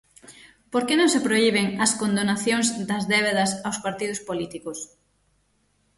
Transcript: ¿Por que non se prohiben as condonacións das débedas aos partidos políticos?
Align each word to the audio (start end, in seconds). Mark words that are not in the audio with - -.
¿Por 0.71 0.83
que 0.87 0.95
non 0.97 1.09
se 1.13 1.23
prohiben 1.27 1.67
as 1.85 1.91
condonacións 2.01 2.67
das 2.89 3.03
débedas 3.13 3.51
aos 3.67 3.77
partidos 3.85 4.19
políticos? 4.29 4.79